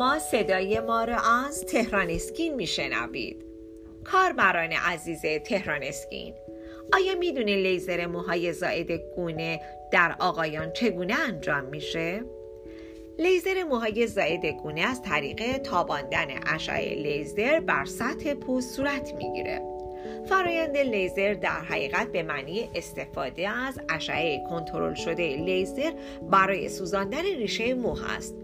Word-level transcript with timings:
شما 0.00 0.18
صدای 0.18 0.80
ما 0.80 1.04
را 1.04 1.16
از 1.46 1.64
تهران 1.64 2.10
اسکین 2.10 2.54
میشنوید. 2.54 3.44
کاربران 4.04 4.72
عزیز 4.72 5.22
تهران 5.44 5.82
اسکین 5.82 6.34
آیا 6.92 7.14
می‌دونید 7.18 7.66
لیزر 7.66 8.06
موهای 8.06 8.52
زائد 8.52 8.90
گونه 9.16 9.60
در 9.92 10.16
آقایان 10.18 10.72
چگونه 10.72 11.14
انجام 11.14 11.64
میشه؟ 11.64 12.24
لیزر 13.18 13.64
موهای 13.64 14.06
زائد 14.06 14.46
گونه 14.46 14.80
از 14.80 15.02
طریق 15.02 15.58
تاباندن 15.58 16.28
اشعه 16.54 16.94
لیزر 16.94 17.60
بر 17.60 17.84
سطح 17.84 18.34
پوست 18.34 18.76
صورت 18.76 19.14
می‌گیره. 19.14 19.62
فرایند 20.28 20.76
لیزر 20.76 21.34
در 21.34 21.60
حقیقت 21.60 22.12
به 22.12 22.22
معنی 22.22 22.68
استفاده 22.74 23.48
از 23.48 23.80
اشعه 23.88 24.44
کنترل 24.50 24.94
شده 24.94 25.36
لیزر 25.36 25.92
برای 26.30 26.68
سوزاندن 26.68 27.22
ریشه 27.22 27.74
مو 27.74 27.96
است 28.16 28.34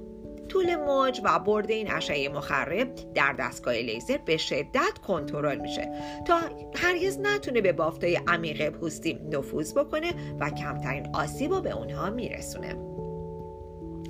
طول 0.48 0.76
موج 0.76 1.20
و 1.24 1.38
برد 1.38 1.70
این 1.70 1.90
اشعه 1.90 2.28
مخرب 2.28 2.94
در 3.14 3.32
دستگاه 3.32 3.74
لیزر 3.74 4.18
به 4.24 4.36
شدت 4.36 4.98
کنترل 5.06 5.60
میشه 5.60 5.88
تا 6.26 6.40
هرگز 6.74 7.18
نتونه 7.18 7.60
به 7.60 7.72
بافتای 7.72 8.20
عمیق 8.26 8.70
پوستی 8.70 9.18
نفوذ 9.32 9.74
بکنه 9.74 10.12
و 10.40 10.50
کمترین 10.50 11.08
آسیب 11.14 11.52
رو 11.52 11.60
به 11.60 11.70
اونها 11.70 12.10
میرسونه. 12.10 12.76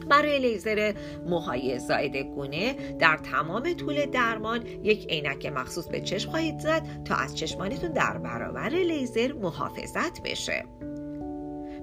برای 0.09 0.39
لیزر 0.39 0.95
موهای 1.27 1.79
زائد 1.79 2.17
گونه 2.17 2.73
در 2.99 3.17
تمام 3.17 3.75
طول 3.75 4.07
درمان 4.07 4.67
یک 4.83 5.07
عینک 5.09 5.47
مخصوص 5.47 5.89
به 5.89 6.01
چشم 6.01 6.31
خواهید 6.31 6.59
زد 6.59 7.05
تا 7.05 7.15
از 7.15 7.37
چشمانتون 7.37 7.93
در 7.93 8.19
برابر 8.19 8.69
لیزر 8.69 9.33
محافظت 9.33 10.23
بشه. 10.23 10.65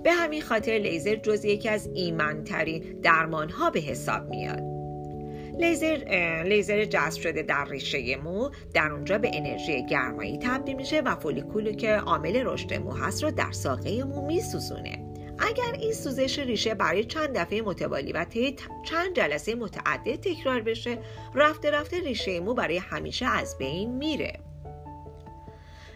به 0.03 0.12
همین 0.12 0.41
خاطر 0.41 0.71
لیزر 0.71 1.16
جز 1.16 1.45
یکی 1.45 1.70
از 1.70 1.89
ایمنترین 1.93 2.99
درمان 3.02 3.49
ها 3.49 3.69
به 3.69 3.80
حساب 3.80 4.30
میاد. 4.30 4.73
لیزر 5.59 5.97
لیزر 6.45 6.86
جذب 6.86 7.22
شده 7.22 7.41
در 7.41 7.66
ریشه 7.66 8.16
مو 8.16 8.50
در 8.73 8.91
اونجا 8.91 9.17
به 9.17 9.31
انرژی 9.33 9.86
گرمایی 9.86 10.38
تبدیل 10.38 10.75
میشه 10.75 11.02
و 11.02 11.16
فولیکولی 11.16 11.75
که 11.75 11.95
عامل 11.95 12.44
رشد 12.45 12.73
مو 12.73 12.91
هست 12.91 13.23
رو 13.23 13.31
در 13.31 13.52
ساقه 13.52 14.03
مو 14.03 14.25
میسوزونه. 14.25 15.00
اگر 15.39 15.80
این 15.80 15.94
سوزش 15.94 16.39
ریشه 16.39 16.75
برای 16.75 17.03
چند 17.03 17.38
دفعه 17.38 17.61
متوالی 17.61 18.11
و 18.11 18.25
طی 18.25 18.56
چند 18.85 19.16
جلسه 19.16 19.56
متعدد 19.56 20.16
تکرار 20.16 20.61
بشه 20.61 20.97
رفته 21.35 21.72
رفته 21.72 22.00
ریشه 22.00 22.39
مو 22.39 22.53
برای 22.53 22.78
همیشه 22.78 23.25
از 23.25 23.58
بین 23.58 23.97
میره. 23.97 24.39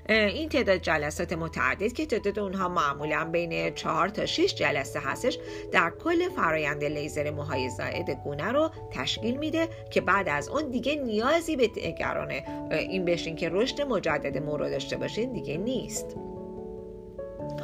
این 0.09 0.49
تعداد 0.49 0.77
جلسات 0.77 1.33
متعدد 1.33 1.93
که 1.93 2.05
تعداد 2.05 2.39
اونها 2.39 2.69
معمولا 2.69 3.25
بین 3.25 3.73
4 3.73 4.09
تا 4.09 4.25
6 4.25 4.55
جلسه 4.55 4.99
هستش 4.99 5.39
در 5.71 5.89
کل 6.03 6.29
فرایند 6.29 6.83
لیزر 6.83 7.31
موهای 7.31 7.69
زائد 7.69 8.09
گونه 8.23 8.51
رو 8.51 8.69
تشکیل 8.91 9.37
میده 9.37 9.67
که 9.89 10.01
بعد 10.01 10.29
از 10.29 10.49
اون 10.49 10.69
دیگه 10.69 10.95
نیازی 10.95 11.55
به 11.55 11.71
نگران 11.85 12.31
این 12.71 13.05
بشین 13.05 13.35
که 13.35 13.49
رشد 13.49 13.81
مجدد 13.81 14.37
مو 14.37 14.57
رو 14.57 14.69
داشته 14.69 14.97
باشین 14.97 15.33
دیگه 15.33 15.57
نیست. 15.57 16.17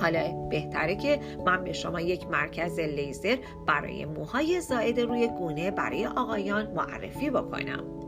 حالا 0.01 0.47
بهتره 0.49 0.95
که 0.95 1.19
من 1.45 1.63
به 1.63 1.73
شما 1.73 2.01
یک 2.01 2.27
مرکز 2.27 2.79
لیزر 2.79 3.37
برای 3.67 4.05
موهای 4.05 4.61
زائد 4.61 4.99
روی 4.99 5.27
گونه 5.27 5.71
برای 5.71 6.05
آقایان 6.05 6.71
معرفی 6.71 7.29
بکنم. 7.29 8.02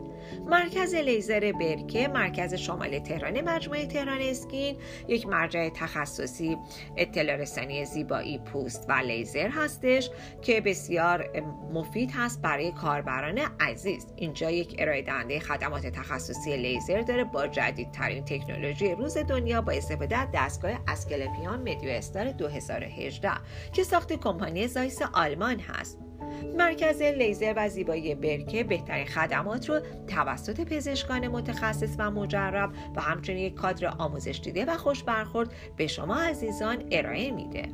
مرکز 0.46 0.94
لیزر 0.94 1.52
برکه 1.52 2.08
مرکز 2.08 2.54
شمال 2.54 2.98
تهران 2.98 3.40
مجموعه 3.40 3.86
تهران 3.86 4.20
اسکین 4.20 4.76
یک 5.08 5.26
مرجع 5.26 5.68
تخصصی 5.68 6.56
اطلاع 6.96 7.36
رسانی 7.36 7.84
زیبایی 7.84 8.38
پوست 8.38 8.86
و 8.88 8.92
لیزر 8.92 9.48
هستش 9.48 10.10
که 10.42 10.60
بسیار 10.60 11.42
مفید 11.72 12.10
هست 12.14 12.42
برای 12.42 12.72
کاربران 12.72 13.38
عزیز. 13.60 14.06
اینجا 14.16 14.50
یک 14.50 14.76
ارائه 14.78 15.02
دهنده 15.02 15.40
خدمات 15.40 15.86
تخصصی 15.86 16.56
لیزر 16.56 17.00
داره 17.00 17.24
با 17.24 17.46
جدیدترین 17.46 18.24
تکنولوژی 18.24 18.94
روز 18.94 19.18
دنیا 19.18 19.60
با 19.60 19.72
استفاده 19.72 20.16
از 20.16 20.28
دستگاه 20.34 20.70
اسکلپیان 20.88 21.60
مدیو 21.60 21.90
استار 21.90 22.32
2018 22.32 23.30
که 23.72 23.84
ساخت 23.84 24.12
کمپانی 24.12 24.68
زایس 24.68 25.02
آلمان 25.02 25.60
هست. 25.60 26.05
مرکز 26.54 27.02
لیزر 27.02 27.54
و 27.56 27.68
زیبایی 27.68 28.14
برکه 28.14 28.64
بهترین 28.64 29.06
خدمات 29.06 29.68
رو 29.68 29.80
توسط 30.06 30.60
پزشکان 30.60 31.28
متخصص 31.28 31.96
و 31.98 32.10
مجرب 32.10 32.70
و 32.96 33.00
همچنین 33.00 33.38
یک 33.38 33.54
کادر 33.54 33.86
آموزش 33.86 34.40
دیده 34.44 34.64
و 34.64 34.76
خوش 34.76 35.02
برخورد 35.02 35.52
به 35.76 35.86
شما 35.86 36.16
عزیزان 36.16 36.84
ارائه 36.90 37.30
میده. 37.30 37.68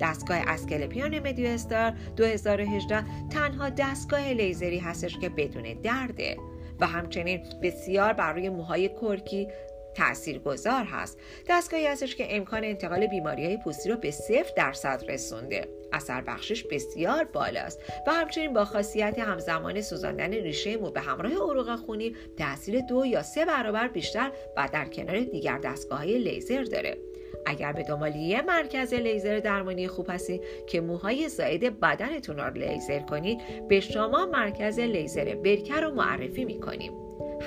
دستگاه 0.00 0.38
اسکلپیان 0.46 1.18
مدیو 1.18 1.46
استار 1.46 1.92
2018 2.16 3.04
تنها 3.30 3.70
دستگاه 3.70 4.32
لیزری 4.32 4.78
هستش 4.78 5.18
که 5.18 5.28
بدون 5.28 5.74
درده 5.82 6.36
و 6.80 6.86
همچنین 6.86 7.40
بسیار 7.62 8.12
بر 8.12 8.32
روی 8.32 8.48
موهای 8.48 8.88
کرکی 8.88 9.48
تأثیر 9.94 10.38
گذار 10.38 10.84
هست. 10.84 11.18
دستگاهی 11.48 11.86
هستش 11.86 12.16
که 12.16 12.36
امکان 12.36 12.64
انتقال 12.64 13.06
بیماری 13.06 13.44
های 13.44 13.58
پوستی 13.64 13.88
رو 13.88 13.96
به 13.96 14.10
صفر 14.10 14.52
درصد 14.56 15.04
رسونده. 15.08 15.68
اثر 15.92 16.20
بخشش 16.20 16.64
بسیار 16.64 17.24
بالاست 17.24 17.80
و 18.06 18.12
همچنین 18.12 18.52
با 18.52 18.64
خاصیت 18.64 19.18
همزمان 19.18 19.80
سوزاندن 19.80 20.30
ریشه 20.30 20.76
مو 20.76 20.90
به 20.90 21.00
همراه 21.00 21.32
عروق 21.32 21.76
خونی 21.76 22.16
تاثیر 22.38 22.80
دو 22.80 23.06
یا 23.06 23.22
سه 23.22 23.44
برابر 23.44 23.88
بیشتر 23.88 24.30
و 24.56 24.68
در 24.72 24.84
کنار 24.84 25.20
دیگر 25.20 25.58
دستگاه 25.58 25.98
های 25.98 26.18
لیزر 26.18 26.62
داره. 26.62 26.98
اگر 27.46 27.72
به 27.72 27.82
دنبال 27.82 28.16
یه 28.16 28.42
مرکز 28.42 28.94
لیزر 28.94 29.38
درمانی 29.38 29.88
خوب 29.88 30.06
هستید 30.10 30.42
که 30.66 30.80
موهای 30.80 31.28
زائد 31.28 31.80
بدنتون 31.80 32.36
رو 32.36 32.58
لیزر 32.58 33.00
کنید 33.00 33.68
به 33.68 33.80
شما 33.80 34.26
مرکز 34.26 34.78
لیزر 34.78 35.34
برکر 35.34 35.80
رو 35.80 35.94
معرفی 35.94 36.44
می‌کنیم. 36.44 37.03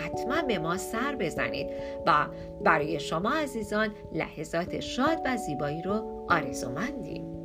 حتما 0.08 0.42
به 0.42 0.60
ما 0.60 0.78
سر 0.78 1.16
بزنید 1.16 1.68
و 2.06 2.28
برای 2.64 3.00
شما 3.00 3.32
عزیزان 3.32 3.90
لحظات 4.14 4.80
شاد 4.80 5.22
و 5.26 5.38
زیبایی 5.38 5.82
رو 5.82 6.26
آرزومندیم. 6.30 7.37